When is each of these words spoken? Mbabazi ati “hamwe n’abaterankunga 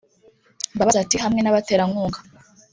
Mbabazi 0.75 0.97
ati 1.03 1.15
“hamwe 1.23 1.39
n’abaterankunga 1.41 2.19